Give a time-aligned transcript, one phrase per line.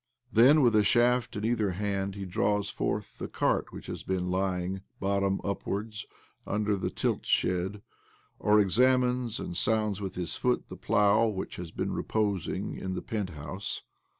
[0.33, 4.31] Then, with a shaft in either hand, he draws forth the cart which has been
[4.31, 6.07] lying, bottom upwards,
[6.47, 7.77] under the tiltshed,
[8.39, 13.03] or examines and sounds with his foot the plough which has been reposing in the
[13.03, 13.83] penthouse.